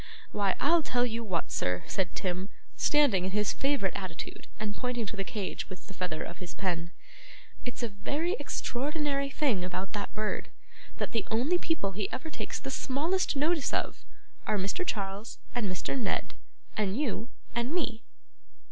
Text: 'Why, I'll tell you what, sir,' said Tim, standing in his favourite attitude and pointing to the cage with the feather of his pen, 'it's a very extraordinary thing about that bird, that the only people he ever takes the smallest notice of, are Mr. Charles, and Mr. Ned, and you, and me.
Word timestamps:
'Why, 0.31 0.55
I'll 0.59 0.81
tell 0.81 1.05
you 1.05 1.23
what, 1.23 1.51
sir,' 1.51 1.83
said 1.85 2.15
Tim, 2.15 2.49
standing 2.75 3.23
in 3.23 3.29
his 3.29 3.53
favourite 3.53 3.95
attitude 3.95 4.47
and 4.59 4.75
pointing 4.75 5.05
to 5.05 5.15
the 5.15 5.23
cage 5.23 5.69
with 5.69 5.85
the 5.85 5.93
feather 5.93 6.23
of 6.23 6.39
his 6.39 6.55
pen, 6.55 6.89
'it's 7.65 7.83
a 7.83 7.87
very 7.89 8.33
extraordinary 8.39 9.29
thing 9.29 9.63
about 9.63 9.93
that 9.93 10.11
bird, 10.15 10.49
that 10.97 11.11
the 11.11 11.27
only 11.29 11.59
people 11.59 11.91
he 11.91 12.11
ever 12.11 12.31
takes 12.31 12.59
the 12.59 12.71
smallest 12.71 13.35
notice 13.35 13.75
of, 13.75 14.03
are 14.47 14.57
Mr. 14.57 14.83
Charles, 14.83 15.37
and 15.53 15.69
Mr. 15.71 15.95
Ned, 15.95 16.33
and 16.75 16.97
you, 16.99 17.29
and 17.53 17.71
me. 17.71 18.01